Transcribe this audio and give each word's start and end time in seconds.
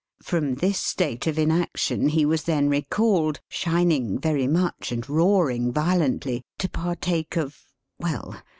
From 0.23 0.55
this 0.55 0.79
state 0.79 1.27
of 1.27 1.37
inaction 1.37 2.09
he 2.09 2.25
was 2.25 2.45
then 2.45 2.69
recalled, 2.69 3.39
shining 3.47 4.17
very 4.17 4.47
much 4.47 4.91
and 4.91 5.07
roaring 5.07 5.71
violently, 5.71 6.41
to 6.57 6.67
partake 6.67 7.37
of 7.37 7.61
well! 7.99 8.41